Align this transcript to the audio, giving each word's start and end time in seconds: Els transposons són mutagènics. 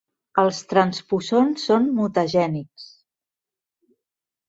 Els 0.43 0.61
transposons 0.71 1.67
són 1.69 1.87
mutagènics. 2.01 2.91